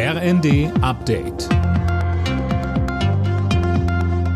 [0.00, 1.48] RND Update.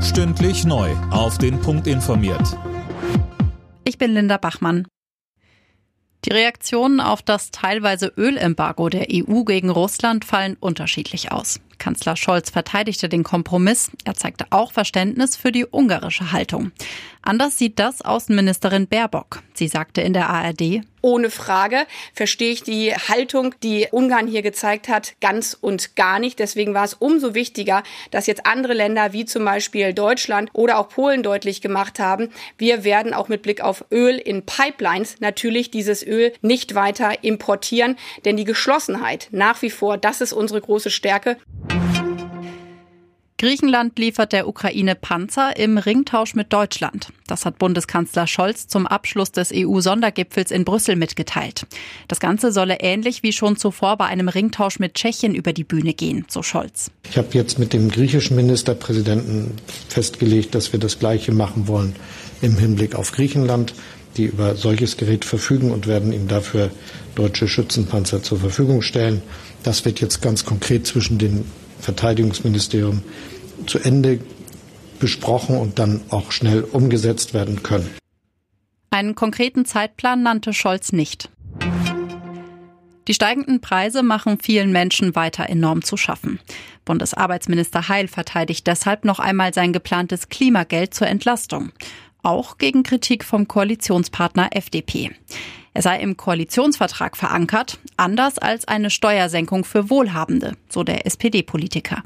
[0.03, 0.91] Stündlich neu.
[1.12, 2.58] Auf den Punkt informiert.
[3.85, 4.88] Ich bin Linda Bachmann.
[6.25, 11.61] Die Reaktionen auf das teilweise Ölembargo der EU gegen Russland fallen unterschiedlich aus.
[11.79, 13.92] Kanzler Scholz verteidigte den Kompromiss.
[14.04, 16.73] Er zeigte auch Verständnis für die ungarische Haltung.
[17.23, 19.45] Anders sieht das Außenministerin Baerbock.
[19.55, 24.88] Sie sagte in der ARD, ohne Frage verstehe ich die Haltung, die Ungarn hier gezeigt
[24.88, 26.38] hat, ganz und gar nicht.
[26.38, 30.88] Deswegen war es umso wichtiger, dass jetzt andere Länder wie zum Beispiel Deutschland oder auch
[30.88, 36.07] Polen deutlich gemacht haben, wir werden auch mit Blick auf Öl in Pipelines natürlich dieses
[36.07, 41.38] Öl nicht weiter importieren, denn die Geschlossenheit nach wie vor, das ist unsere große Stärke.
[43.42, 47.09] Griechenland liefert der Ukraine Panzer im Ringtausch mit Deutschland.
[47.27, 51.66] Das hat Bundeskanzler Scholz zum Abschluss des EU-Sondergipfels in Brüssel mitgeteilt.
[52.06, 55.92] Das Ganze solle ähnlich wie schon zuvor bei einem Ringtausch mit Tschechien über die Bühne
[55.92, 56.92] gehen, so Scholz.
[57.10, 59.54] Ich habe jetzt mit dem griechischen Ministerpräsidenten
[59.88, 61.96] festgelegt, dass wir das Gleiche machen wollen
[62.43, 63.74] im Hinblick auf Griechenland
[64.18, 66.70] die über solches Gerät verfügen und werden ihm dafür
[67.14, 69.22] deutsche Schützenpanzer zur Verfügung stellen.
[69.62, 71.46] Das wird jetzt ganz konkret zwischen den
[71.83, 73.02] Verteidigungsministerium
[73.66, 74.20] zu Ende
[74.98, 77.91] besprochen und dann auch schnell umgesetzt werden können.
[78.91, 81.28] Einen konkreten Zeitplan nannte Scholz nicht.
[83.08, 86.39] Die steigenden Preise machen vielen Menschen weiter enorm zu schaffen.
[86.84, 91.72] Bundesarbeitsminister Heil verteidigt deshalb noch einmal sein geplantes Klimageld zur Entlastung.
[92.22, 95.11] Auch gegen Kritik vom Koalitionspartner FDP.
[95.74, 102.02] Er sei im Koalitionsvertrag verankert, anders als eine Steuersenkung für Wohlhabende, so der SPD-Politiker.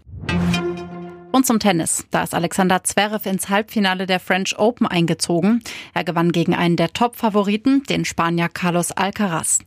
[1.33, 2.07] Und zum Tennis.
[2.11, 5.63] Da ist Alexander Zverev ins Halbfinale der French Open eingezogen.
[5.93, 9.59] Er gewann gegen einen der Top-Favoriten, den Spanier Carlos Alcaraz.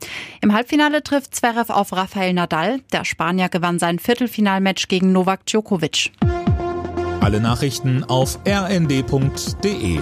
[0.42, 2.80] Im Halbfinale trifft Zverev auf Rafael Nadal.
[2.92, 6.12] Der Spanier gewann sein Viertelfinalmatch gegen Novak Djokovic.
[7.22, 10.00] Alle Nachrichten auf rnd.de